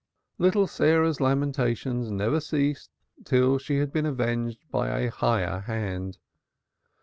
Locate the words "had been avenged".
3.77-4.57